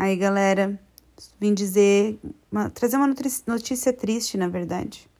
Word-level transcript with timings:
Aí, 0.00 0.14
galera, 0.14 0.78
vim 1.40 1.52
dizer, 1.52 2.20
uma, 2.52 2.70
trazer 2.70 2.96
uma 2.96 3.12
notícia 3.48 3.92
triste, 3.92 4.38
na 4.38 4.46
verdade. 4.46 5.10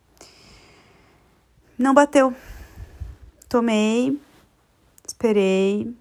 Não 1.77 1.93
bateu. 1.93 2.32
Tomei, 3.49 4.17
esperei, 5.04 5.93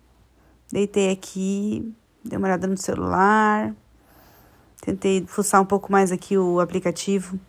deitei 0.71 1.12
aqui, 1.12 1.92
dei 2.24 2.38
uma 2.38 2.50
olhada 2.50 2.68
no 2.68 2.78
celular, 2.78 3.74
tentei 4.79 5.25
fuçar 5.25 5.59
um 5.59 5.65
pouco 5.65 5.91
mais 5.91 6.12
aqui 6.12 6.37
o 6.37 6.59
aplicativo 6.59 7.39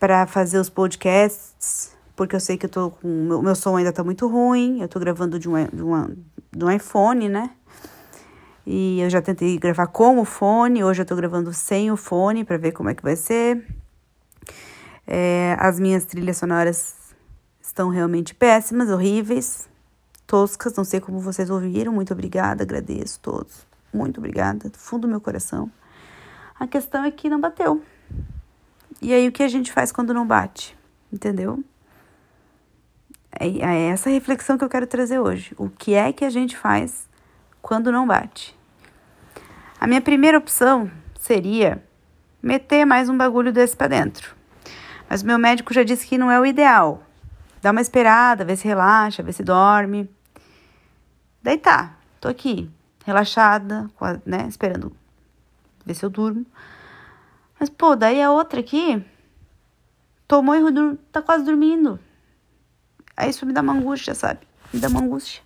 para 0.00 0.26
fazer 0.26 0.58
os 0.58 0.70
podcasts, 0.70 1.94
porque 2.16 2.34
eu 2.34 2.40
sei 2.40 2.56
que 2.56 2.64
eu 2.64 2.70
tô 2.70 2.92
com. 2.92 3.06
Meu, 3.08 3.42
meu 3.42 3.54
som 3.54 3.76
ainda 3.76 3.92
tá 3.92 4.02
muito 4.02 4.26
ruim, 4.26 4.80
eu 4.80 4.88
tô 4.88 4.98
gravando 4.98 5.38
de 5.38 5.50
um, 5.50 5.66
de, 5.66 5.82
uma, 5.82 6.16
de 6.50 6.64
um 6.64 6.70
iPhone, 6.70 7.28
né? 7.28 7.50
E 8.66 9.00
eu 9.00 9.10
já 9.10 9.20
tentei 9.20 9.58
gravar 9.58 9.88
com 9.88 10.18
o 10.18 10.24
fone, 10.24 10.82
hoje 10.82 11.02
eu 11.02 11.06
tô 11.06 11.14
gravando 11.14 11.52
sem 11.52 11.90
o 11.90 11.96
fone 11.96 12.44
para 12.44 12.56
ver 12.56 12.72
como 12.72 12.88
é 12.88 12.94
que 12.94 13.02
vai 13.02 13.14
ser. 13.14 13.66
É, 15.06 15.54
as 15.58 15.78
minhas 15.78 16.04
trilhas 16.06 16.38
sonoras 16.38 17.14
estão 17.60 17.90
realmente 17.90 18.34
péssimas, 18.34 18.88
horríveis, 18.88 19.68
toscas, 20.26 20.74
não 20.74 20.84
sei 20.84 21.00
como 21.00 21.20
vocês 21.20 21.50
ouviram. 21.50 21.92
Muito 21.92 22.12
obrigada, 22.12 22.62
agradeço 22.62 23.20
todos. 23.20 23.66
Muito 23.92 24.18
obrigada, 24.18 24.68
do 24.70 24.78
fundo 24.78 25.02
do 25.02 25.08
meu 25.08 25.20
coração. 25.20 25.70
A 26.58 26.66
questão 26.66 27.04
é 27.04 27.10
que 27.10 27.28
não 27.28 27.40
bateu. 27.40 27.82
E 29.02 29.12
aí 29.12 29.28
o 29.28 29.32
que 29.32 29.42
a 29.42 29.48
gente 29.48 29.70
faz 29.70 29.92
quando 29.92 30.14
não 30.14 30.26
bate? 30.26 30.76
Entendeu? 31.12 31.62
É, 33.38 33.46
é 33.46 33.88
essa 33.88 34.08
reflexão 34.08 34.56
que 34.56 34.64
eu 34.64 34.68
quero 34.68 34.86
trazer 34.86 35.18
hoje. 35.18 35.54
O 35.58 35.68
que 35.68 35.94
é 35.94 36.12
que 36.12 36.24
a 36.24 36.30
gente 36.30 36.56
faz 36.56 37.08
quando 37.60 37.92
não 37.92 38.06
bate? 38.06 38.56
A 39.84 39.86
minha 39.86 40.00
primeira 40.00 40.38
opção 40.38 40.90
seria 41.20 41.84
meter 42.42 42.86
mais 42.86 43.10
um 43.10 43.18
bagulho 43.18 43.52
desse 43.52 43.76
para 43.76 43.88
dentro. 43.88 44.34
Mas 45.10 45.22
meu 45.22 45.38
médico 45.38 45.74
já 45.74 45.82
disse 45.82 46.06
que 46.06 46.16
não 46.16 46.30
é 46.30 46.40
o 46.40 46.46
ideal. 46.46 47.02
Dá 47.60 47.70
uma 47.70 47.82
esperada, 47.82 48.46
vê 48.46 48.56
se 48.56 48.66
relaxa, 48.66 49.22
vê 49.22 49.30
se 49.30 49.42
dorme. 49.42 50.08
Daí 51.42 51.58
tá, 51.58 51.98
tô 52.18 52.28
aqui, 52.28 52.70
relaxada, 53.04 53.90
né, 54.24 54.46
esperando 54.48 54.90
ver 55.84 55.92
se 55.92 56.02
eu 56.02 56.08
durmo. 56.08 56.46
Mas, 57.60 57.68
pô, 57.68 57.94
daí 57.94 58.22
a 58.22 58.30
outra 58.30 58.60
aqui 58.60 59.04
tomou 60.26 60.54
e 60.56 60.96
tá 61.12 61.20
quase 61.20 61.44
dormindo. 61.44 62.00
Aí 63.14 63.28
isso 63.28 63.44
me 63.44 63.52
dá 63.52 63.60
uma 63.60 63.74
angústia, 63.74 64.14
sabe? 64.14 64.48
Me 64.72 64.80
dá 64.80 64.88
uma 64.88 65.02
angústia. 65.02 65.42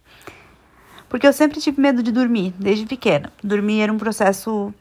Porque 1.09 1.27
eu 1.27 1.33
sempre 1.33 1.61
tive 1.61 1.81
medo 1.81 2.03
de 2.03 2.13
dormir, 2.13 2.55
desde 2.59 2.87
pequena. 2.87 3.33
Dormir 3.43 3.81
era 3.81 3.93
um 3.93 3.99
processo 3.99 4.73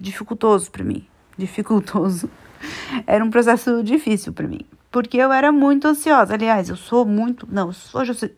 dificultoso 0.00 0.70
para 0.70 0.84
mim. 0.84 1.06
Dificultoso. 1.36 2.28
Era 3.06 3.24
um 3.24 3.30
processo 3.30 3.82
difícil 3.82 4.34
para 4.34 4.46
mim. 4.46 4.60
Porque 4.90 5.16
eu 5.16 5.32
era 5.32 5.50
muito 5.50 5.88
ansiosa. 5.88 6.34
Aliás, 6.34 6.68
eu 6.68 6.76
sou 6.76 7.06
muito. 7.06 7.48
Não, 7.50 7.68
hoje 7.94 8.10
eu 8.10 8.14
sou, 8.14 8.28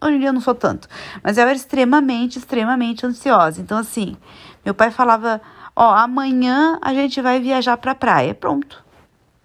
Hoje 0.00 0.16
em 0.16 0.18
dia 0.20 0.28
eu 0.28 0.32
não 0.32 0.40
sou 0.40 0.54
tanto. 0.54 0.88
Mas 1.22 1.36
eu 1.36 1.42
era 1.42 1.52
extremamente, 1.52 2.38
extremamente 2.38 3.04
ansiosa. 3.04 3.60
Então, 3.60 3.78
assim, 3.78 4.16
meu 4.64 4.74
pai 4.74 4.90
falava: 4.90 5.40
Ó, 5.74 5.92
amanhã 5.92 6.78
a 6.82 6.94
gente 6.94 7.20
vai 7.20 7.40
viajar 7.40 7.76
pra 7.76 7.94
praia. 7.94 8.34
Pronto. 8.34 8.84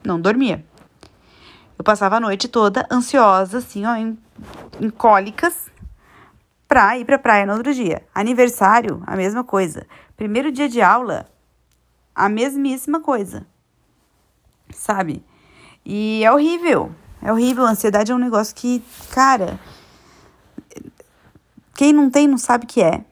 Não 0.03 0.19
dormia. 0.19 0.63
Eu 1.77 1.83
passava 1.83 2.17
a 2.17 2.19
noite 2.19 2.47
toda 2.47 2.87
ansiosa, 2.91 3.57
assim, 3.57 3.85
ó, 3.85 3.95
em, 3.95 4.17
em 4.79 4.89
cólicas, 4.89 5.71
pra 6.73 6.97
ir 6.97 7.05
pra 7.05 7.19
praia 7.19 7.45
no 7.45 7.53
outro 7.53 7.71
dia. 7.71 8.01
Aniversário, 8.15 9.03
a 9.05 9.15
mesma 9.15 9.43
coisa. 9.43 9.85
Primeiro 10.17 10.51
dia 10.51 10.67
de 10.67 10.81
aula, 10.81 11.29
a 12.15 12.27
mesmíssima 12.27 12.99
coisa. 12.99 13.45
Sabe? 14.71 15.23
E 15.85 16.23
é 16.23 16.31
horrível. 16.31 16.91
É 17.21 17.31
horrível. 17.31 17.63
A 17.67 17.69
ansiedade 17.69 18.11
é 18.11 18.15
um 18.15 18.17
negócio 18.17 18.55
que, 18.55 18.83
cara. 19.11 19.59
Quem 21.75 21.93
não 21.93 22.09
tem 22.09 22.27
não 22.27 22.39
sabe 22.39 22.65
o 22.65 22.67
que 22.67 22.81
é. 22.81 23.05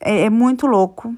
É, 0.00 0.22
é 0.22 0.30
muito 0.30 0.66
louco 0.66 1.14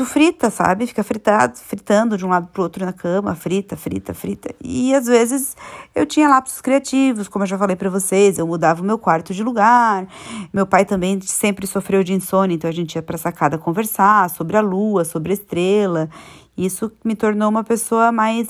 tu 0.00 0.06
frita, 0.06 0.48
sabe? 0.48 0.86
Fica 0.86 1.04
fritado, 1.04 1.58
fritando 1.58 2.16
de 2.16 2.24
um 2.24 2.30
lado 2.30 2.46
pro 2.46 2.62
outro 2.62 2.86
na 2.86 2.92
cama, 2.92 3.34
frita, 3.34 3.76
frita, 3.76 4.14
frita. 4.14 4.54
E 4.64 4.94
às 4.94 5.04
vezes 5.04 5.54
eu 5.94 6.06
tinha 6.06 6.26
lapsos 6.26 6.62
criativos, 6.62 7.28
como 7.28 7.42
eu 7.42 7.46
já 7.46 7.58
falei 7.58 7.76
para 7.76 7.90
vocês, 7.90 8.38
eu 8.38 8.46
mudava 8.46 8.80
o 8.80 8.84
meu 8.84 8.96
quarto 8.96 9.34
de 9.34 9.42
lugar. 9.42 10.08
Meu 10.54 10.66
pai 10.66 10.86
também 10.86 11.20
sempre 11.20 11.66
sofreu 11.66 12.02
de 12.02 12.14
insônia, 12.14 12.54
então 12.54 12.70
a 12.70 12.72
gente 12.72 12.94
ia 12.94 13.02
pra 13.02 13.18
sacada 13.18 13.58
conversar 13.58 14.30
sobre 14.30 14.56
a 14.56 14.62
lua, 14.62 15.04
sobre 15.04 15.32
a 15.32 15.34
estrela. 15.34 16.08
Isso 16.56 16.90
me 17.04 17.14
tornou 17.14 17.50
uma 17.50 17.62
pessoa 17.62 18.10
mais 18.10 18.48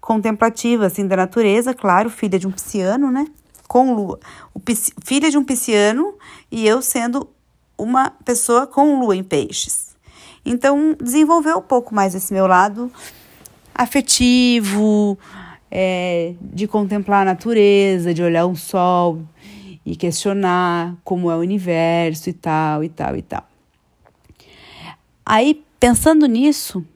contemplativa, 0.00 0.86
assim, 0.86 1.06
da 1.06 1.14
natureza, 1.14 1.74
claro, 1.74 2.08
filha 2.08 2.38
de 2.38 2.46
um 2.46 2.50
pisciano, 2.50 3.10
né? 3.10 3.26
Com 3.68 3.94
lua. 3.94 4.18
O 4.54 4.62
filha 5.04 5.30
de 5.30 5.36
um 5.36 5.44
pisciano 5.44 6.14
e 6.50 6.66
eu 6.66 6.80
sendo 6.80 7.28
uma 7.76 8.08
pessoa 8.24 8.66
com 8.66 8.98
lua 8.98 9.14
em 9.14 9.22
peixes. 9.22 9.85
Então, 10.46 10.96
desenvolver 11.02 11.54
um 11.56 11.60
pouco 11.60 11.92
mais 11.92 12.14
esse 12.14 12.32
meu 12.32 12.46
lado 12.46 12.90
afetivo, 13.74 15.18
é, 15.68 16.34
de 16.40 16.68
contemplar 16.68 17.22
a 17.22 17.32
natureza, 17.32 18.14
de 18.14 18.22
olhar 18.22 18.46
um 18.46 18.54
sol 18.54 19.20
e 19.84 19.96
questionar 19.96 20.94
como 21.02 21.30
é 21.30 21.36
o 21.36 21.40
universo 21.40 22.30
e 22.30 22.32
tal, 22.32 22.84
e 22.84 22.88
tal, 22.88 23.16
e 23.16 23.22
tal. 23.22 23.44
Aí, 25.24 25.64
pensando 25.80 26.26
nisso, 26.26 26.86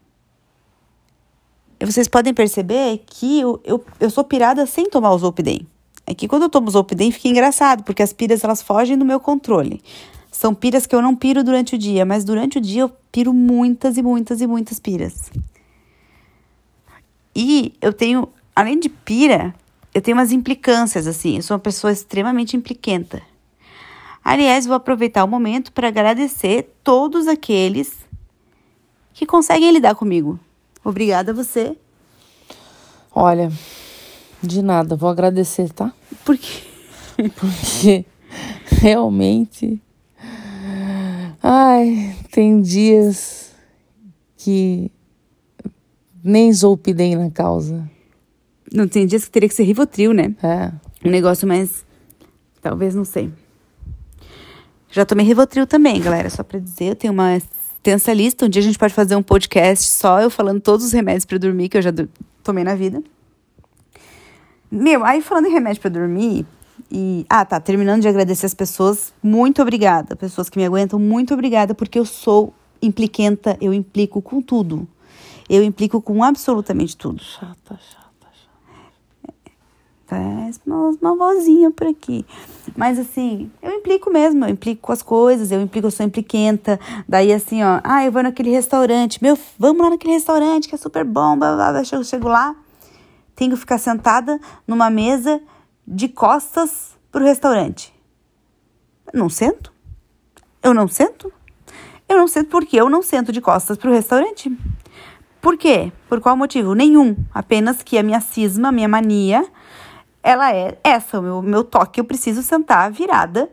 vocês 1.81 2.07
podem 2.07 2.33
perceber 2.33 3.03
que 3.05 3.41
eu, 3.41 3.61
eu, 3.65 3.85
eu 3.99 4.11
sou 4.11 4.23
pirada 4.23 4.65
sem 4.65 4.89
tomar 4.89 5.11
o 5.11 5.19
Zolpidem. 5.19 5.67
É 6.07 6.15
que 6.15 6.29
quando 6.29 6.43
eu 6.43 6.49
tomo 6.49 6.71
Zolpidem 6.71 7.11
fica 7.11 7.29
engraçado, 7.29 7.83
porque 7.83 8.03
as 8.03 8.13
piras 8.13 8.45
elas 8.45 8.63
fogem 8.63 8.97
do 8.97 9.05
meu 9.05 9.19
controle. 9.19 9.83
São 10.31 10.55
piras 10.55 10.87
que 10.87 10.95
eu 10.95 11.03
não 11.03 11.17
piro 11.17 11.43
durante 11.43 11.75
o 11.75 11.79
dia, 11.79 12.05
mas 12.05 12.25
durante 12.25 12.59
o 12.59 12.61
dia 12.61 12.83
eu 12.83 12.89
piro 13.11 13.35
muitas 13.35 13.97
e 13.97 14.03
muitas 14.03 14.41
e 14.41 14.47
muitas 14.47 14.79
piras. 14.79 15.31
E 17.35 17.75
eu 17.81 17.93
tenho, 17.93 18.29
além 18.55 18.79
de 18.79 18.89
pira, 18.89 19.55
eu 19.93 20.01
tenho 20.01 20.17
umas 20.17 20.33
implicâncias, 20.33 21.07
assim. 21.07 21.37
Eu 21.37 21.43
sou 21.43 21.57
uma 21.57 21.61
pessoa 21.61 21.93
extremamente 21.93 22.57
impliquenta. 22.57 23.23
Aliás, 24.25 24.67
vou 24.67 24.77
aproveitar 24.77 25.25
o 25.25 25.29
momento 25.29 25.73
para 25.73 25.89
agradecer 25.89 26.75
todos 26.85 27.27
aqueles 27.27 27.97
que 29.15 29.27
conseguem 29.27 29.73
lidar 29.73 29.95
comigo. 29.95 30.39
Obrigada 30.85 31.33
a 31.33 31.35
você. 31.35 31.77
Olha, 33.13 33.51
de 34.43 34.63
nada, 34.63 34.95
vou 34.95 35.11
agradecer, 35.11 35.73
tá? 35.73 35.93
Por 36.25 36.39
quê? 36.39 36.63
Porque 37.37 38.05
realmente 38.81 39.81
Ai, 41.81 42.15
tem 42.31 42.61
dias 42.61 43.53
que 44.37 44.91
nem 46.23 46.53
Zolpidem 46.53 47.17
na 47.17 47.31
causa. 47.31 47.89
Não, 48.71 48.87
tem 48.87 49.07
dias 49.07 49.25
que 49.25 49.31
teria 49.31 49.49
que 49.49 49.55
ser 49.55 49.65
Rivotril, 49.65 50.13
né? 50.13 50.35
É. 50.43 50.73
Um 51.05 51.11
negócio 51.11 51.49
mais... 51.49 51.85
Talvez, 52.61 52.95
não 52.95 53.05
sei. 53.05 53.33
Já 54.91 55.07
tomei 55.07 55.25
Rivotril 55.25 55.67
também, 55.67 56.01
galera. 56.01 56.29
Só 56.29 56.43
pra 56.43 56.59
dizer, 56.59 56.85
eu 56.85 56.97
tenho 56.97 57.15
uma 57.15 57.37
extensa 57.37 58.13
lista. 58.13 58.45
Um 58.45 58.49
dia 58.51 58.61
a 58.61 58.65
gente 58.65 58.79
pode 58.79 58.93
fazer 58.93 59.17
um 59.17 59.23
podcast 59.23 59.89
só 59.89 60.21
eu 60.21 60.31
falando 60.31 60.61
todos 60.61 60.85
os 60.85 60.93
remédios 60.93 61.25
para 61.25 61.39
dormir 61.39 61.71
que 61.71 61.79
eu 61.79 61.83
já 61.83 61.91
tomei 62.45 62.63
na 62.63 62.75
vida. 62.75 63.03
Meu, 64.71 65.03
aí 65.03 65.23
falando 65.23 65.47
em 65.47 65.53
remédio 65.53 65.81
para 65.81 65.91
dormir, 65.91 66.47
e, 66.91 67.27
ah, 67.29 67.45
tá, 67.45 67.61
terminando 67.61 68.03
de 68.03 68.09
agradecer 68.09 68.47
as 68.47 68.55
pessoas, 68.55 69.13
muito 69.23 69.61
obrigada. 69.63 70.15
Pessoas 70.15 70.49
que 70.49 70.59
me 70.59 70.65
aguentam, 70.65 70.99
muito 70.99 71.35
obrigada, 71.35 71.75
porque 71.75 71.99
eu 71.99 72.05
sou 72.05 72.53
impliquenta, 72.83 73.57
eu 73.61 73.73
implico 73.73 74.23
com 74.23 74.41
tudo. 74.41 74.87
Eu 75.49 75.63
implico 75.65 76.01
com 76.01 76.23
absolutamente 76.23 76.97
tudo. 76.97 77.23
Chata, 77.23 77.79
chata, 77.79 78.29
chata. 78.33 79.53
Faz 80.07 80.61
uma, 80.65 80.91
uma 81.01 81.17
vozinha 81.17 81.71
por 81.71 81.87
aqui. 81.87 82.25
Mas 82.77 82.99
assim, 82.99 83.51
eu 83.61 83.73
implico 83.73 84.11
mesmo, 84.11 84.45
eu 84.45 84.49
implico 84.49 84.81
com 84.83 84.93
as 84.93 85.03
coisas, 85.03 85.51
eu 85.51 85.61
implico, 85.61 85.87
eu 85.89 85.91
sou 85.91 86.07
impliquenta. 86.07 86.79
Daí 87.09 87.33
assim, 87.33 87.63
ó, 87.63 87.81
ah, 87.83 88.05
eu 88.05 88.13
vou 88.13 88.23
naquele 88.23 88.51
restaurante, 88.51 89.23
meu, 89.23 89.37
vamos 89.59 89.83
lá 89.83 89.91
naquele 89.91 90.13
restaurante 90.15 90.69
que 90.69 90.75
é 90.75 90.79
super 90.79 91.05
bom, 91.05 91.37
blá, 91.37 91.55
blá, 91.55 91.73
blá. 91.73 91.83
Eu 91.93 92.05
chego 92.05 92.29
lá, 92.29 92.55
tenho 93.35 93.53
que 93.53 93.57
ficar 93.57 93.79
sentada 93.79 94.41
numa 94.67 94.89
mesa 94.91 95.41
de 95.87 96.09
costas 96.09 96.97
para 97.11 97.23
o 97.23 97.27
restaurante. 97.27 97.93
Não 99.13 99.29
sento? 99.29 99.73
Eu 100.63 100.75
não 100.75 100.87
sento? 100.87 101.33
Eu 102.09 102.19
não 102.19 102.29
sento 102.29 102.49
porque 102.49 102.77
eu 102.77 102.91
não 102.91 103.03
sento 103.03 103.33
de 103.33 103.41
costas 103.41 103.77
para 103.77 103.91
o 103.91 103.93
restaurante. 103.93 104.51
Por 105.41 105.57
quê? 105.57 105.93
Por 106.09 106.21
qual 106.21 106.37
motivo? 106.37 106.75
Nenhum. 106.75 107.17
Apenas 107.33 107.83
que 107.83 107.97
a 107.97 108.03
minha 108.03 108.21
cisma, 108.21 108.69
a 108.69 108.73
minha 108.73 108.89
mania, 108.89 109.47
ela 110.23 110.55
é 110.55 110.79
essa, 110.85 111.19
o 111.19 111.23
meu, 111.23 111.43
meu 111.43 111.65
toque. 111.65 112.01
Eu 112.01 112.05
preciso 112.05 112.43
sentar 112.43 112.91
virada 112.91 113.51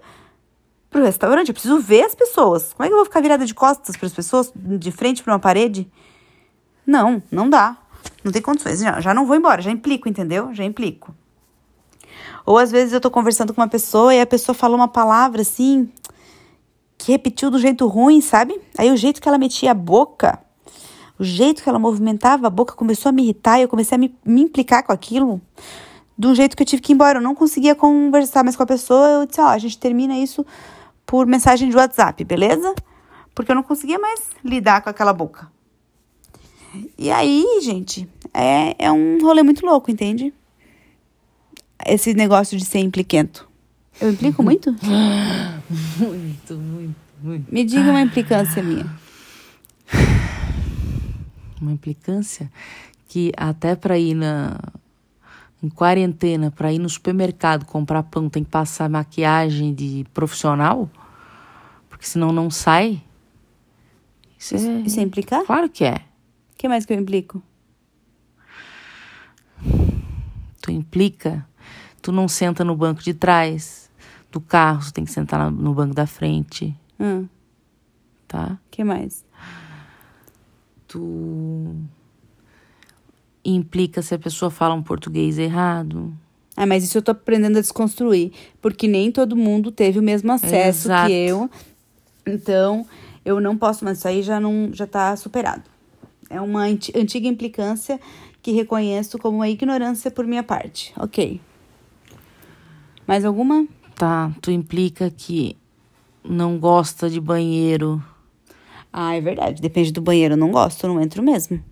pro 0.90 1.04
restaurante, 1.04 1.50
eu 1.50 1.54
preciso 1.54 1.80
ver 1.80 2.04
as 2.04 2.16
pessoas. 2.16 2.74
Como 2.74 2.86
é 2.86 2.88
que 2.88 2.94
eu 2.94 2.98
vou 2.98 3.06
ficar 3.06 3.22
virada 3.22 3.46
de 3.46 3.54
costas 3.54 3.96
para 3.96 4.08
as 4.08 4.14
pessoas, 4.14 4.52
de 4.56 4.92
frente 4.92 5.24
para 5.24 5.34
uma 5.34 5.40
parede? 5.40 5.90
Não, 6.86 7.22
não 7.32 7.50
dá. 7.50 7.78
Não 8.24 8.32
tem 8.32 8.42
condições. 8.42 8.80
Já, 8.80 9.00
já 9.00 9.14
não 9.14 9.26
vou 9.26 9.36
embora, 9.36 9.62
já 9.62 9.72
implico, 9.72 10.10
entendeu? 10.10 10.54
Já 10.54 10.64
implico. 10.64 11.14
Ou 12.46 12.58
às 12.58 12.72
vezes 12.72 12.94
eu 12.94 13.02
tô 13.02 13.12
conversando 13.12 13.54
com 13.54 13.62
uma 13.62 13.68
pessoa 13.68 14.14
e 14.14 14.22
a 14.22 14.26
pessoa 14.26 14.56
fala 14.56 14.76
uma 14.76 14.88
palavra 14.88 15.42
assim 15.42 15.90
que 16.98 17.12
repetiu 17.12 17.52
do 17.52 17.60
jeito 17.60 17.86
ruim, 17.88 18.22
sabe? 18.22 18.60
Aí 18.78 18.92
o 18.92 18.98
jeito 18.98 19.22
que 19.22 19.28
ela 19.28 19.38
metia 19.38 19.72
a 19.72 19.74
boca, 19.74 20.40
o 21.20 21.24
jeito 21.24 21.62
que 21.62 21.70
ela 21.70 21.80
movimentava 21.80 22.48
a 22.48 22.50
boca 22.50 22.74
começou 22.74 23.10
a 23.10 23.12
me 23.12 23.24
irritar 23.24 23.60
e 23.60 23.64
eu 23.64 23.68
comecei 23.68 23.96
a 23.96 24.00
me, 24.00 24.16
me 24.26 24.42
implicar 24.42 24.84
com 24.84 24.92
aquilo 24.92 25.42
de 26.18 26.28
um 26.28 26.34
jeito 26.34 26.58
que 26.58 26.64
eu 26.64 26.68
tive 26.68 26.82
que 26.82 26.92
ir 26.92 26.96
embora. 26.96 27.20
Eu 27.20 27.24
não 27.24 27.36
conseguia 27.36 27.76
conversar 27.76 28.44
mais 28.44 28.56
com 28.56 28.64
a 28.64 28.66
pessoa. 28.66 29.08
Eu 29.08 29.26
disse, 29.28 29.40
ó, 29.40 29.46
oh, 29.46 29.50
a 29.50 29.58
gente 29.58 29.78
termina 29.78 30.18
isso 30.18 30.46
por 31.06 31.26
mensagem 31.26 31.70
de 31.70 31.76
WhatsApp, 31.76 32.24
beleza? 32.24 32.74
Porque 33.36 33.52
eu 33.52 33.56
não 33.56 33.64
conseguia 33.64 34.00
mais 34.00 34.30
lidar 34.44 34.82
com 34.82 34.90
aquela 34.90 35.14
boca. 35.14 35.52
E 36.98 37.10
aí, 37.10 37.46
gente, 37.62 38.10
é, 38.34 38.76
é 38.78 38.92
um 38.92 39.20
rolê 39.22 39.44
muito 39.44 39.66
louco, 39.66 39.90
entende? 39.90 40.34
Esse 41.86 42.14
negócio 42.14 42.58
de 42.58 42.66
ser 42.66 42.80
impliquento. 42.80 43.48
Eu 44.00 44.12
implico 44.12 44.44
muito? 44.44 44.72
muito, 45.98 46.56
muito, 46.56 46.96
muito. 47.22 47.54
Me 47.54 47.64
diga 47.64 47.90
uma 47.90 48.02
implicância 48.02 48.62
minha. 48.64 48.86
Uma 51.60 51.72
implicância 51.72 52.52
que 53.08 53.32
até 53.36 53.76
para 53.76 53.98
ir 53.98 54.14
na 54.14 54.60
em 55.62 55.70
quarentena, 55.70 56.52
para 56.52 56.72
ir 56.72 56.80
no 56.80 56.90
supermercado 56.90 57.66
comprar 57.66 58.04
pão, 58.04 58.30
tem 58.30 58.44
que 58.44 58.50
passar 58.50 58.90
maquiagem 58.90 59.74
de 59.74 60.06
profissional, 60.14 60.90
porque 61.90 62.06
senão 62.06 62.32
não 62.32 62.50
sai. 62.52 63.02
Isso, 64.38 64.56
isso, 64.56 64.68
é... 64.68 64.80
isso 64.82 65.00
é 65.00 65.04
implicar? 65.04 65.44
Claro 65.46 65.70
que 65.70 65.84
é. 65.84 65.96
O 65.96 66.58
que 66.58 66.68
mais 66.68 66.86
que 66.86 66.94
eu 66.94 67.00
implico? 67.00 67.42
Tu 70.62 70.72
implica, 70.72 71.48
tu 72.02 72.12
não 72.12 72.28
senta 72.28 72.64
no 72.64 72.76
banco 72.76 73.02
de 73.02 73.14
trás 73.14 73.90
do 74.32 74.40
carro, 74.40 74.84
tu 74.86 74.94
tem 74.94 75.06
que 75.06 75.12
sentar 75.12 75.52
no 75.52 75.74
banco 75.74 75.94
da 75.94 76.06
frente. 76.06 76.76
Hum. 77.00 77.28
Tá? 78.28 78.58
que 78.70 78.84
mais? 78.84 79.26
Tu 80.88 81.76
implica 83.44 84.02
se 84.02 84.14
a 84.14 84.20
pessoa 84.20 84.52
fala 84.52 84.76
um 84.76 84.84
português 84.84 85.38
errado. 85.38 86.14
Ah, 86.56 86.66
mas 86.66 86.84
isso 86.84 86.98
eu 86.98 87.02
tô 87.02 87.12
aprendendo 87.12 87.58
a 87.58 87.62
desconstruir, 87.62 88.32
porque 88.62 88.88
nem 88.88 89.12
todo 89.12 89.36
mundo 89.36 89.72
teve 89.72 90.00
o 90.00 90.04
mesmo 90.04 90.32
acesso 90.32 90.88
Exato. 90.88 91.08
que 91.08 91.14
eu. 91.14 91.50
Então, 92.26 92.86
eu 93.24 93.40
não 93.40 93.58
posso, 93.58 93.86
mas 93.86 94.00
isso 94.00 94.08
aí 94.08 94.22
já 94.22 94.40
não 94.40 94.70
já 94.74 94.86
tá 94.86 95.16
superado. 95.16 95.64
É 96.30 96.42
uma 96.42 96.64
antiga 96.64 97.28
implicância 97.28 98.00
que 98.42 98.52
reconheço 98.52 99.18
como 99.18 99.38
uma 99.38 99.50
ignorância 99.50 100.12
por 100.12 100.26
minha 100.26 100.44
parte. 100.44 100.94
OK. 100.98 101.40
Mais 103.08 103.24
alguma? 103.24 103.66
Tá, 103.96 104.32
tu 104.42 104.52
implica 104.52 105.10
que 105.10 105.58
não 106.24 106.60
gosta 106.60 107.10
de 107.10 107.22
banheiro. 107.22 108.04
Ah, 108.92 109.16
é 109.16 109.22
verdade. 109.22 109.62
Depende 109.62 109.94
do 109.94 110.02
banheiro. 110.02 110.34
Eu 110.34 110.38
não 110.38 110.52
gosto, 110.52 110.86
eu 110.86 110.94
não 110.94 111.02
entro 111.02 111.24
mesmo. 111.24 111.64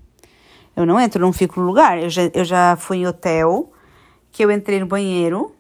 Eu 0.75 0.85
não 0.85 0.99
entro, 0.99 1.21
eu 1.21 1.25
não 1.25 1.33
fico 1.33 1.59
no 1.59 1.65
lugar. 1.65 2.01
Eu 2.01 2.09
já, 2.09 2.23
eu 2.33 2.45
já 2.45 2.77
fui 2.77 2.97
em 2.97 3.07
hotel, 3.07 3.71
que 4.31 4.43
eu 4.43 4.49
entrei 4.49 4.79
no 4.79 4.85
banheiro 4.85 5.53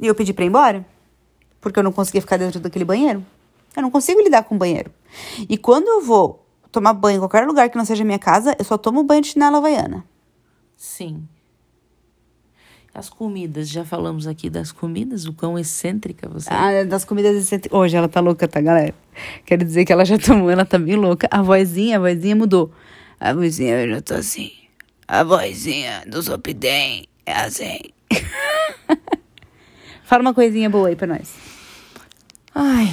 e 0.00 0.06
eu 0.06 0.14
pedi 0.14 0.32
pra 0.32 0.44
ir 0.44 0.48
embora. 0.48 0.84
Porque 1.60 1.78
eu 1.78 1.84
não 1.84 1.92
conseguia 1.92 2.20
ficar 2.20 2.36
dentro 2.36 2.58
daquele 2.58 2.84
banheiro. 2.84 3.24
Eu 3.76 3.82
não 3.82 3.90
consigo 3.90 4.20
lidar 4.20 4.42
com 4.42 4.56
o 4.56 4.58
banheiro. 4.58 4.90
E 5.48 5.56
quando 5.56 5.86
eu 5.86 6.00
vou 6.00 6.44
tomar 6.72 6.92
banho 6.92 7.16
em 7.16 7.20
qualquer 7.20 7.46
lugar 7.46 7.70
que 7.70 7.76
não 7.76 7.84
seja 7.84 8.04
minha 8.04 8.18
casa, 8.18 8.56
eu 8.58 8.64
só 8.64 8.76
tomo 8.76 9.04
banho 9.04 9.22
de 9.22 9.28
chinela 9.28 9.58
havaiana. 9.58 10.04
Sim. 10.76 11.28
As 12.96 13.10
comidas, 13.10 13.68
já 13.68 13.84
falamos 13.84 14.26
aqui 14.26 14.48
das 14.48 14.72
comidas, 14.72 15.26
o 15.26 15.32
quão 15.34 15.58
excêntrica 15.58 16.26
você 16.30 16.48
Ah, 16.50 16.70
é 16.72 16.82
das 16.82 17.04
comidas 17.04 17.36
excêntricas. 17.36 17.78
Hoje 17.78 17.94
ela 17.94 18.08
tá 18.08 18.20
louca, 18.20 18.48
tá, 18.48 18.58
galera? 18.58 18.94
Quero 19.44 19.66
dizer 19.66 19.84
que 19.84 19.92
ela 19.92 20.02
já 20.02 20.16
tomou, 20.16 20.48
ela 20.48 20.64
tá 20.64 20.78
bem 20.78 20.96
louca. 20.96 21.28
A 21.30 21.42
vozinha, 21.42 21.98
a 21.98 22.00
vozinha 22.00 22.34
mudou. 22.34 22.72
A 23.20 23.34
vozinha 23.34 23.82
eu 23.82 23.96
já 23.96 24.00
tô 24.00 24.14
assim. 24.14 24.50
A 25.06 25.22
vozinha 25.22 26.04
do 26.06 26.22
Zopidem 26.22 27.06
é 27.26 27.32
assim. 27.34 27.80
Fala 30.02 30.22
uma 30.22 30.32
coisinha 30.32 30.70
boa 30.70 30.88
aí 30.88 30.96
pra 30.96 31.06
nós. 31.06 31.34
Ai, 32.54 32.88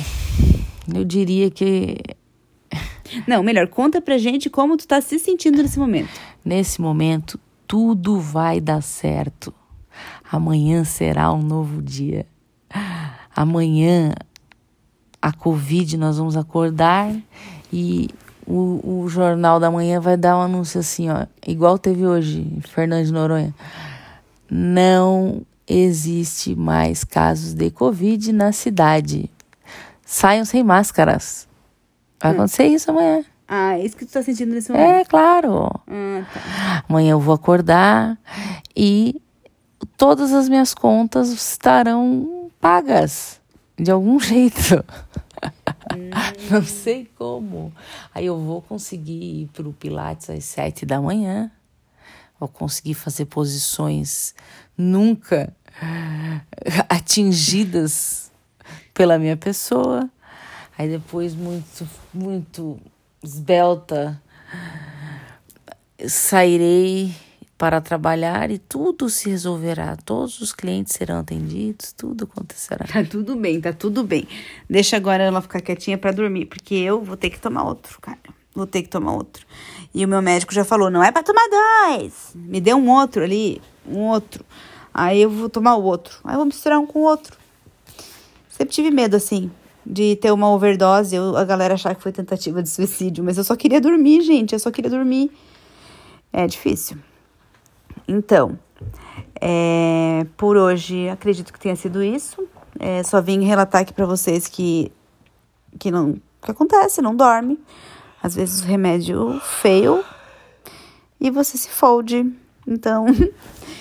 eu 0.94 1.06
diria 1.06 1.50
que. 1.50 1.96
Não, 3.26 3.42
melhor, 3.42 3.70
conta 3.70 4.02
pra 4.02 4.18
gente 4.18 4.50
como 4.50 4.76
tu 4.76 4.86
tá 4.86 5.00
se 5.00 5.18
sentindo 5.18 5.64
nesse 5.64 5.80
momento. 5.80 6.12
Nesse 6.44 6.82
momento, 6.82 7.40
tudo 7.66 8.20
vai 8.20 8.60
dar 8.60 8.84
certo. 8.84 9.54
Amanhã 10.32 10.84
será 10.84 11.32
um 11.32 11.42
novo 11.42 11.82
dia. 11.82 12.26
Amanhã, 13.36 14.14
a 15.22 15.32
Covid, 15.32 15.98
nós 15.98 16.18
vamos 16.18 16.38
acordar 16.38 17.14
e 17.72 18.10
o, 18.46 19.02
o 19.04 19.10
Jornal 19.10 19.60
da 19.60 19.72
Manhã 19.72 20.00
vai 20.00 20.18
dar 20.18 20.38
um 20.38 20.42
anúncio 20.42 20.80
assim, 20.80 21.10
ó, 21.10 21.26
igual 21.48 21.78
teve 21.80 22.06
hoje, 22.06 22.60
Fernando 22.68 23.06
de 23.06 23.12
Noronha. 23.12 23.54
Não 24.50 25.42
existe 25.68 26.56
mais 26.56 27.04
casos 27.04 27.54
de 27.54 27.72
Covid 27.72 28.32
na 28.34 28.52
cidade. 28.52 29.30
Saiam 30.06 30.46
sem 30.46 30.64
máscaras. 30.64 31.48
Vai 32.22 32.32
hum. 32.32 32.36
acontecer 32.36 32.66
isso 32.66 32.92
amanhã. 32.92 33.24
Ah, 33.48 33.78
é 33.78 33.86
isso 33.86 33.96
que 33.96 34.06
tu 34.06 34.12
tá 34.12 34.22
sentindo 34.22 34.54
nesse 34.54 34.72
momento? 34.72 34.90
É, 34.90 35.06
claro. 35.06 35.70
Ah, 35.88 36.24
tá. 36.34 36.84
Amanhã 36.88 37.12
eu 37.12 37.20
vou 37.20 37.34
acordar 37.34 38.18
e 38.76 39.22
todas 39.86 40.34
as 40.34 40.50
minhas 40.50 40.74
contas 40.74 41.30
estarão 41.30 42.52
pagas 42.60 43.40
de 43.78 43.92
algum 43.92 44.20
jeito. 44.22 44.84
Hum. 45.94 46.10
Não 46.50 46.64
sei 46.64 47.10
como. 47.18 47.74
Aí 48.14 48.26
eu 48.26 48.40
vou 48.40 48.62
conseguir 48.62 49.44
ir 49.44 49.48
para 49.48 49.68
o 49.68 49.74
Pilates 49.74 50.30
às 50.30 50.46
sete 50.46 50.86
da 50.86 51.02
manhã. 51.02 51.52
Vou 52.40 52.50
conseguir 52.50 52.94
fazer 52.94 53.26
posições 53.26 54.36
nunca 54.78 55.54
atingidas 56.90 58.32
pela 58.94 59.18
minha 59.18 59.38
pessoa. 59.38 60.10
Aí 60.78 60.90
depois, 60.90 61.36
muito, 61.36 61.88
muito 62.14 62.80
esbelta, 63.22 64.22
sairei 66.08 67.14
para 67.64 67.80
trabalhar 67.80 68.52
e 68.52 68.58
tudo 68.58 69.08
se 69.08 69.30
resolverá. 69.30 69.96
Todos 69.96 70.42
os 70.42 70.52
clientes 70.52 70.96
serão 70.96 71.20
atendidos, 71.20 71.94
tudo 71.94 72.26
acontecerá. 72.26 72.86
Tá 72.86 73.02
tudo 73.10 73.38
bem, 73.38 73.62
tá 73.62 73.72
tudo 73.72 74.04
bem. 74.04 74.28
Deixa 74.70 74.98
agora 74.98 75.24
ela 75.24 75.42
ficar 75.42 75.62
quietinha 75.62 75.98
para 75.98 76.12
dormir, 76.12 76.48
porque 76.48 76.76
eu 76.76 77.02
vou 77.02 77.16
ter 77.16 77.30
que 77.30 77.40
tomar 77.40 77.64
outro, 77.64 78.02
cara. 78.02 78.20
Vou 78.54 78.68
ter 78.68 78.82
que 78.82 78.90
tomar 78.90 79.14
outro. 79.14 79.48
E 79.96 80.04
o 80.04 80.10
meu 80.10 80.22
médico 80.22 80.54
já 80.54 80.66
falou: 80.66 80.90
não 80.90 81.02
é 81.02 81.10
para 81.10 81.24
tomar 81.24 81.48
dois. 81.50 82.34
Me 82.36 82.60
dê 82.60 82.74
um 82.74 82.90
outro 82.90 83.24
ali, 83.24 83.62
um 83.88 84.00
outro. 84.00 84.44
Aí 84.94 85.22
eu 85.22 85.30
vou 85.30 85.48
tomar 85.48 85.78
o 85.78 85.84
outro. 85.84 86.20
Aí 86.26 86.34
eu 86.34 86.40
vou 86.40 86.46
misturar 86.46 86.78
um 86.78 86.86
com 86.86 87.00
o 87.00 87.04
outro. 87.04 87.38
Sempre 88.50 88.74
tive 88.74 88.92
medo, 88.92 89.16
assim, 89.16 89.50
de 89.86 90.18
ter 90.18 90.34
uma 90.34 90.52
overdose, 90.52 91.16
eu, 91.16 91.38
a 91.38 91.46
galera 91.46 91.76
achar 91.76 91.96
que 91.96 92.04
foi 92.04 92.12
tentativa 92.12 92.62
de 92.62 92.68
suicídio. 92.68 93.24
Mas 93.24 93.38
eu 93.38 93.44
só 93.46 93.56
queria 93.56 93.80
dormir, 93.80 94.20
gente. 94.20 94.52
Eu 94.52 94.60
só 94.60 94.70
queria 94.70 94.92
dormir. 94.92 95.32
É 96.34 96.46
difícil. 96.46 96.98
Então, 98.08 98.58
é, 99.40 100.26
por 100.38 100.58
hoje 100.58 101.10
acredito 101.10 101.52
que 101.52 101.60
tenha 101.60 101.76
sido 101.76 102.04
isso. 102.04 102.48
É, 102.80 103.04
só 103.04 103.22
vim 103.22 103.44
relatar 103.44 103.82
aqui 103.82 103.94
para 103.94 104.06
vocês 104.06 104.48
que 104.48 104.92
que 105.80 105.92
não 105.92 106.22
que 106.42 106.52
acontece, 106.52 107.02
não 107.02 107.16
dorme. 107.16 107.60
Às 108.22 108.36
vezes 108.36 108.62
o 108.62 108.66
remédio 108.66 109.40
feio 109.42 110.04
e 111.20 111.30
você 111.30 111.58
se 111.58 111.70
folde. 111.70 112.32
Então, 112.68 113.06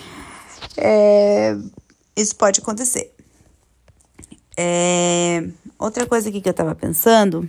é, 0.77 1.57
isso 2.17 2.37
pode 2.37 2.61
acontecer. 2.61 3.15
É, 4.57 5.49
outra 5.79 6.07
coisa 6.07 6.29
aqui 6.29 6.41
que 6.41 6.49
eu 6.49 6.55
tava 6.55 6.75
pensando 6.75 7.49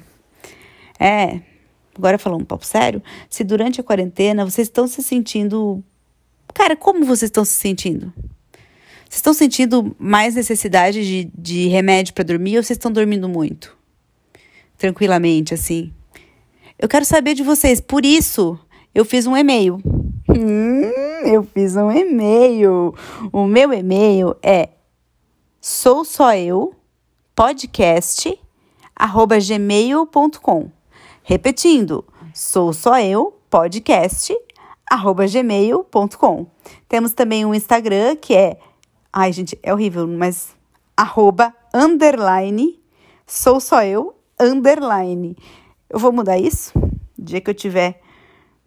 é, 0.99 1.41
agora 1.97 2.17
falando 2.17 2.41
um 2.41 2.45
papo 2.45 2.65
sério, 2.65 3.01
se 3.29 3.43
durante 3.43 3.81
a 3.81 3.83
quarentena 3.83 4.45
vocês 4.45 4.67
estão 4.67 4.87
se 4.87 5.01
sentindo 5.03 5.83
Cara, 6.53 6.75
como 6.75 7.05
vocês 7.05 7.29
estão 7.29 7.45
se 7.45 7.53
sentindo? 7.53 8.11
Vocês 9.03 9.19
estão 9.19 9.33
sentindo 9.33 9.95
mais 9.99 10.33
necessidade 10.33 11.05
de, 11.05 11.31
de 11.37 11.67
remédio 11.67 12.13
para 12.13 12.23
dormir 12.23 12.57
ou 12.57 12.63
vocês 12.63 12.77
estão 12.77 12.91
dormindo 12.91 13.29
muito? 13.29 13.77
Tranquilamente, 14.77 15.53
assim. 15.53 15.93
Eu 16.79 16.89
quero 16.89 17.05
saber 17.05 17.35
de 17.35 17.43
vocês. 17.43 17.79
Por 17.79 18.03
isso, 18.03 18.57
eu 18.93 19.05
fiz 19.05 19.27
um 19.27 19.37
e-mail. 19.37 19.79
Hum, 20.27 20.81
eu 21.25 21.43
fiz 21.43 21.75
um 21.75 21.91
e-mail. 21.91 22.95
O 23.31 23.45
meu 23.45 23.71
e-mail 23.71 24.35
é 24.41 24.69
sou 25.61 26.03
só 26.03 26.35
eu 26.35 26.73
podcast 27.35 28.39
arroba 28.95 29.37
gmail.com. 29.39 30.69
Repetindo, 31.23 32.05
sou 32.33 32.73
só 32.73 32.99
eu, 32.99 33.39
podcast, 33.49 34.35
gmail.com. 35.29 36.47
Temos 36.87 37.13
também 37.13 37.45
um 37.45 37.53
Instagram 37.53 38.15
que 38.15 38.35
é, 38.35 38.59
ai 39.11 39.31
gente, 39.31 39.57
é 39.63 39.73
horrível, 39.73 40.07
mas 40.07 40.55
arroba 40.95 41.53
underline, 41.73 42.79
sou 43.25 43.59
só 43.59 43.83
eu, 43.83 44.15
underline. 44.39 45.35
Eu 45.89 45.99
vou 45.99 46.11
mudar 46.11 46.37
isso, 46.37 46.71
no 46.77 47.25
dia 47.25 47.41
que 47.41 47.49
eu 47.49 47.53
tiver 47.53 48.01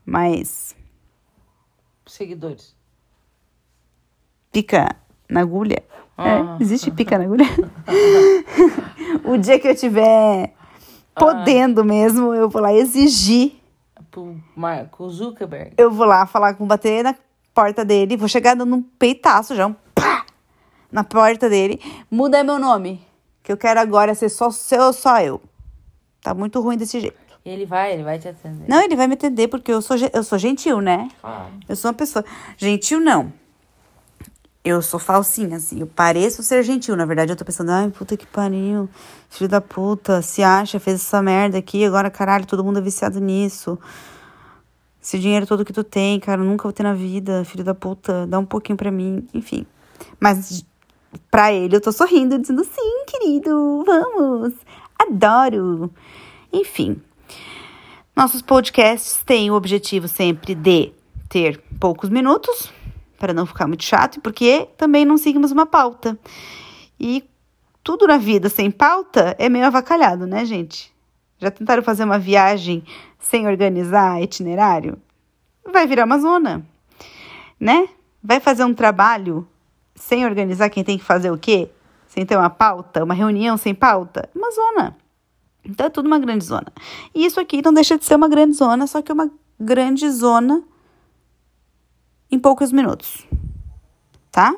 mais 0.04 0.76
Seguidores. 2.06 2.74
pica 4.52 4.96
na 5.28 5.40
agulha. 5.40 5.82
Ah. 6.16 6.56
É, 6.58 6.62
existe 6.62 6.90
pica 6.90 7.18
na 7.18 7.24
agulha? 7.24 7.44
o 9.24 9.36
dia 9.36 9.58
que 9.58 9.68
eu 9.68 9.74
tiver 9.74 10.54
podendo 11.14 11.84
mesmo, 11.84 12.34
eu 12.34 12.48
vou 12.48 12.62
lá 12.62 12.72
exigir. 12.72 13.60
Pro 14.16 14.34
Marco 14.56 15.10
Zuckerberg. 15.10 15.74
Eu 15.76 15.90
vou 15.90 16.06
lá 16.06 16.24
falar 16.24 16.54
com 16.54 16.66
bater 16.66 17.04
na 17.04 17.14
porta 17.52 17.84
dele, 17.84 18.16
vou 18.16 18.26
chegar 18.26 18.56
dando 18.56 18.74
um 18.74 18.82
peitaço 18.82 19.54
já, 19.54 19.66
um 19.66 19.74
pá, 19.94 20.24
na 20.90 21.04
porta 21.04 21.50
dele. 21.50 21.78
Muda 22.10 22.42
meu 22.42 22.58
nome, 22.58 23.06
que 23.42 23.52
eu 23.52 23.58
quero 23.58 23.78
agora 23.78 24.14
ser 24.14 24.30
só 24.30 24.50
seu, 24.50 24.90
só 24.94 25.20
eu. 25.20 25.38
Tá 26.22 26.32
muito 26.32 26.58
ruim 26.62 26.78
desse 26.78 26.98
jeito. 26.98 27.14
Ele 27.44 27.66
vai, 27.66 27.92
ele 27.92 28.04
vai 28.04 28.18
te 28.18 28.26
atender. 28.26 28.66
Não, 28.66 28.82
ele 28.82 28.96
vai 28.96 29.06
me 29.06 29.12
atender 29.12 29.48
porque 29.48 29.70
eu 29.70 29.82
sou, 29.82 29.98
eu 30.10 30.24
sou 30.24 30.38
gentil, 30.38 30.80
né? 30.80 31.10
Claro. 31.20 31.52
Eu 31.68 31.76
sou 31.76 31.90
uma 31.90 31.94
pessoa. 31.94 32.24
Gentil, 32.56 33.00
não. 33.00 33.30
Eu 34.66 34.82
sou 34.82 34.98
falsinha, 34.98 35.58
assim. 35.58 35.78
Eu 35.78 35.86
pareço 35.86 36.42
ser 36.42 36.64
gentil. 36.64 36.96
Na 36.96 37.06
verdade, 37.06 37.30
eu 37.30 37.36
tô 37.36 37.44
pensando, 37.44 37.70
ai, 37.70 37.88
puta 37.88 38.16
que 38.16 38.26
pariu. 38.26 38.90
Filho 39.30 39.48
da 39.48 39.60
puta, 39.60 40.20
se 40.20 40.42
acha, 40.42 40.80
fez 40.80 40.96
essa 40.96 41.22
merda 41.22 41.56
aqui. 41.56 41.84
Agora, 41.84 42.10
caralho, 42.10 42.44
todo 42.46 42.64
mundo 42.64 42.80
é 42.80 42.82
viciado 42.82 43.20
nisso. 43.20 43.78
Esse 45.00 45.20
dinheiro 45.20 45.46
todo 45.46 45.64
que 45.64 45.72
tu 45.72 45.84
tem, 45.84 46.18
cara, 46.18 46.42
nunca 46.42 46.64
vou 46.64 46.72
ter 46.72 46.82
na 46.82 46.94
vida. 46.94 47.44
Filho 47.44 47.62
da 47.62 47.76
puta, 47.76 48.26
dá 48.26 48.40
um 48.40 48.44
pouquinho 48.44 48.76
pra 48.76 48.90
mim. 48.90 49.28
Enfim. 49.32 49.64
Mas 50.18 50.66
pra 51.30 51.52
ele, 51.52 51.76
eu 51.76 51.80
tô 51.80 51.92
sorrindo, 51.92 52.36
dizendo, 52.36 52.64
sim, 52.64 53.04
querido, 53.06 53.84
vamos. 53.86 54.52
Adoro. 54.98 55.92
Enfim. 56.52 57.00
Nossos 58.16 58.42
podcasts 58.42 59.22
têm 59.24 59.48
o 59.48 59.54
objetivo 59.54 60.08
sempre 60.08 60.56
de 60.56 60.92
ter 61.28 61.62
poucos 61.78 62.10
minutos, 62.10 62.72
para 63.18 63.32
não 63.32 63.46
ficar 63.46 63.66
muito 63.66 63.84
chato, 63.84 64.16
e 64.16 64.20
porque 64.20 64.68
também 64.76 65.04
não 65.04 65.16
seguimos 65.16 65.50
uma 65.52 65.66
pauta. 65.66 66.18
E 66.98 67.24
tudo 67.82 68.06
na 68.06 68.18
vida 68.18 68.48
sem 68.48 68.70
pauta 68.70 69.36
é 69.38 69.48
meio 69.48 69.66
avacalhado, 69.66 70.26
né, 70.26 70.44
gente? 70.44 70.92
Já 71.38 71.50
tentaram 71.50 71.82
fazer 71.82 72.04
uma 72.04 72.18
viagem 72.18 72.82
sem 73.18 73.46
organizar 73.46 74.22
itinerário? 74.22 74.98
Vai 75.70 75.86
virar 75.86 76.04
uma 76.04 76.18
zona, 76.18 76.66
né? 77.60 77.88
Vai 78.22 78.40
fazer 78.40 78.64
um 78.64 78.74
trabalho 78.74 79.46
sem 79.94 80.24
organizar 80.24 80.70
quem 80.70 80.84
tem 80.84 80.98
que 80.98 81.04
fazer 81.04 81.30
o 81.30 81.38
quê? 81.38 81.70
Sem 82.06 82.24
ter 82.24 82.36
uma 82.36 82.50
pauta, 82.50 83.04
uma 83.04 83.14
reunião 83.14 83.56
sem 83.56 83.74
pauta? 83.74 84.28
Uma 84.34 84.50
zona. 84.50 84.96
Então 85.64 85.86
é 85.86 85.90
tudo 85.90 86.06
uma 86.06 86.18
grande 86.18 86.44
zona. 86.44 86.72
E 87.14 87.24
isso 87.24 87.40
aqui 87.40 87.60
não 87.62 87.74
deixa 87.74 87.98
de 87.98 88.04
ser 88.04 88.14
uma 88.14 88.28
grande 88.28 88.54
zona, 88.54 88.86
só 88.86 89.02
que 89.02 89.10
é 89.10 89.14
uma 89.14 89.30
grande 89.58 90.08
zona 90.10 90.62
em 92.30 92.38
poucos 92.38 92.72
minutos. 92.72 93.26
Tá? 94.30 94.54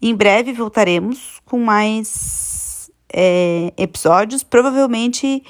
Em 0.00 0.14
breve 0.14 0.52
voltaremos 0.52 1.40
com 1.44 1.58
mais 1.64 2.90
é, 3.12 3.72
episódios, 3.76 4.42
provavelmente 4.42 5.42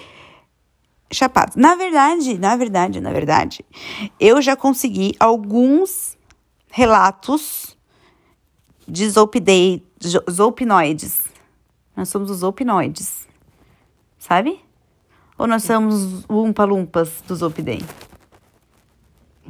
chapados. 1.12 1.56
Na 1.56 1.74
verdade, 1.74 2.38
na 2.38 2.56
verdade, 2.56 3.00
na 3.00 3.12
verdade, 3.12 3.64
eu 4.20 4.40
já 4.42 4.56
consegui 4.56 5.14
alguns 5.18 6.16
relatos 6.70 7.76
de 8.86 9.08
zolpidei, 9.08 9.84
zo- 10.04 10.22
zolpinoides. 10.30 11.22
Nós 11.96 12.08
somos 12.08 12.30
os 12.30 12.38
zolpinoides, 12.38 13.26
sabe? 14.18 14.60
Ou 15.38 15.46
nós 15.46 15.64
somos 15.64 16.24
umpa-lumpas 16.28 17.22
do 17.26 17.34
Zolpidem? 17.36 17.80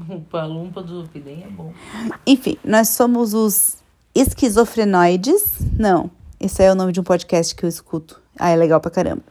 O 0.08 0.20
palumpa 0.20 0.82
do 0.82 1.02
Zupidem 1.02 1.44
é 1.44 1.48
bom. 1.48 1.72
Enfim, 2.26 2.58
nós 2.64 2.90
somos 2.90 3.32
os 3.34 3.76
esquizofrenoides. 4.14 5.54
Não, 5.78 6.10
esse 6.38 6.62
é 6.62 6.70
o 6.70 6.74
nome 6.74 6.92
de 6.92 7.00
um 7.00 7.04
podcast 7.04 7.54
que 7.54 7.64
eu 7.64 7.68
escuto. 7.68 8.20
Ah, 8.38 8.50
é 8.50 8.56
legal 8.56 8.80
pra 8.80 8.90
caramba. 8.90 9.22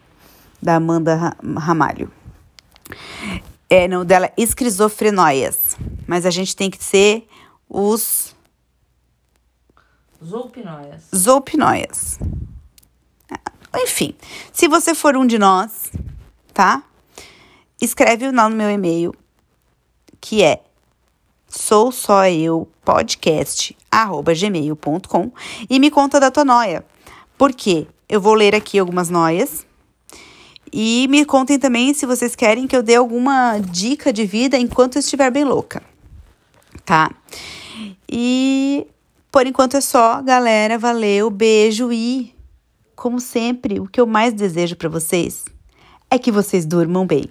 Da 0.62 0.76
Amanda 0.76 1.16
Ra- 1.16 1.38
Ramalho. 1.60 2.12
É, 3.70 3.88
não, 3.88 4.04
dela 4.06 4.26
é 4.28 4.34
esquizofrenóias. 4.38 5.78
Mas 6.08 6.26
a 6.26 6.32
gente 6.32 6.56
tem 6.56 6.70
que 6.72 6.84
ser 6.84 7.28
os 7.70 8.36
Zoupinóias. 10.24 11.04
zolpinóias. 11.16 12.20
Enfim, 13.76 14.16
se 14.54 14.68
você 14.68 14.96
for 14.96 15.16
um 15.18 15.28
de 15.28 15.38
nós, 15.38 15.92
tá? 16.54 16.82
Escreve 17.80 18.32
lá 18.32 18.50
no 18.50 18.56
meu 18.56 18.70
e-mail, 18.70 19.14
que 20.26 20.42
é 20.42 20.64
sou 21.48 21.92
só 21.92 22.28
eu 22.28 22.68
podcast 22.84 23.78
gmail.com 23.92 25.32
e 25.70 25.80
me 25.80 25.92
conta 25.92 26.20
da 26.20 26.32
tua 26.32 26.44
noia. 26.44 26.84
Por 27.38 27.54
quê? 27.54 27.86
Eu 28.10 28.20
vou 28.20 28.34
ler 28.34 28.56
aqui 28.56 28.80
algumas 28.80 29.08
noias 29.08 29.68
e 30.74 31.06
me 31.12 31.26
contem 31.26 31.60
também 31.60 31.94
se 31.94 32.08
vocês 32.08 32.36
querem 32.36 32.66
que 32.66 32.76
eu 32.76 32.82
dê 32.82 32.96
alguma 32.96 33.60
dica 33.60 34.12
de 34.12 34.26
vida 34.26 34.58
enquanto 34.58 34.96
eu 34.96 35.02
estiver 35.02 35.30
bem 35.30 35.44
louca, 35.44 35.84
tá? 36.84 37.12
E 38.12 38.88
por 39.32 39.46
enquanto 39.46 39.78
é 39.78 39.82
só, 39.82 40.24
galera. 40.24 40.80
Valeu, 40.80 41.30
beijo 41.30 41.94
e, 41.94 42.34
como 42.96 43.20
sempre, 43.20 43.80
o 43.80 43.86
que 43.88 44.02
eu 44.02 44.08
mais 44.08 44.34
desejo 44.34 44.76
para 44.76 44.90
vocês 44.90 45.46
é 46.10 46.18
que 46.18 46.32
vocês 46.32 46.66
durmam 46.66 47.06
bem. 47.06 47.26